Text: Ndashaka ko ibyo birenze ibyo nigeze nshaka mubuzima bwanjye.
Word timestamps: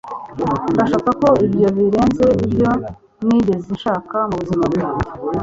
Ndashaka 0.73 1.09
ko 1.21 1.27
ibyo 1.45 1.67
birenze 1.77 2.25
ibyo 2.45 2.67
nigeze 3.25 3.69
nshaka 3.77 4.17
mubuzima 4.29 4.65
bwanjye. 4.73 5.09